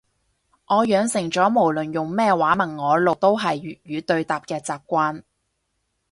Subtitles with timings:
[0.65, 5.21] 我養成咗無論用咩話問我路都係粵語對答嘅習慣